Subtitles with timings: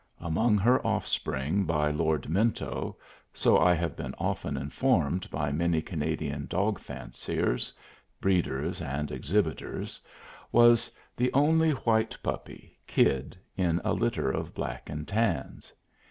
[0.19, 2.97] Among her offspring by Lord Minto,
[3.35, 7.71] so I have been often informed by many Canadian dog fanciers,
[8.19, 10.01] breeders, and exhibitors,
[10.51, 15.71] was the only white puppy, Kid, in a litter of black and tans.